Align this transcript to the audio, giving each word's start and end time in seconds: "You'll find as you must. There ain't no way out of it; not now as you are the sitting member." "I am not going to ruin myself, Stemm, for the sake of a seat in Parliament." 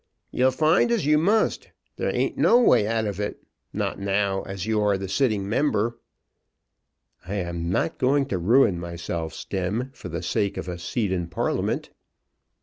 "You'll 0.31 0.49
find 0.49 0.89
as 0.91 1.05
you 1.05 1.19
must. 1.19 1.69
There 1.97 2.09
ain't 2.11 2.35
no 2.35 2.59
way 2.59 2.87
out 2.87 3.05
of 3.05 3.19
it; 3.19 3.43
not 3.71 3.99
now 3.99 4.41
as 4.47 4.65
you 4.65 4.81
are 4.81 4.97
the 4.97 5.07
sitting 5.07 5.47
member." 5.47 5.99
"I 7.27 7.35
am 7.35 7.69
not 7.69 7.99
going 7.99 8.25
to 8.29 8.39
ruin 8.39 8.79
myself, 8.79 9.31
Stemm, 9.31 9.91
for 9.93 10.09
the 10.09 10.23
sake 10.23 10.57
of 10.57 10.67
a 10.67 10.79
seat 10.79 11.11
in 11.11 11.27
Parliament." 11.27 11.91